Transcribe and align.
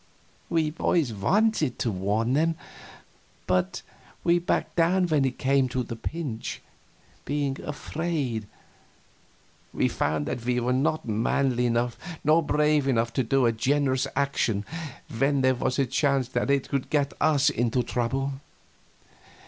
We 0.49 0.71
boys 0.71 1.13
wanted 1.13 1.77
to 1.77 1.91
warn 1.91 2.33
them, 2.33 2.55
but 3.45 3.83
we 4.23 4.39
backed 4.39 4.75
down 4.75 5.05
when 5.09 5.25
it 5.25 5.37
came 5.37 5.69
to 5.69 5.83
the 5.83 5.95
pinch, 5.95 6.59
being 7.23 7.61
afraid. 7.61 8.47
We 9.71 9.87
found 9.87 10.25
that 10.25 10.43
we 10.43 10.59
were 10.59 10.73
not 10.73 11.07
manly 11.07 11.67
enough 11.67 11.97
nor 12.23 12.41
brave 12.41 12.87
enough 12.87 13.13
to 13.13 13.23
do 13.23 13.45
a 13.45 13.51
generous 13.51 14.07
action 14.15 14.65
when 15.19 15.41
there 15.41 15.53
was 15.53 15.77
a 15.77 15.85
chance 15.85 16.29
that 16.29 16.49
it 16.49 16.69
could 16.69 16.89
get 16.89 17.13
us 17.21 17.51
into 17.51 17.83
trouble. 17.83 18.33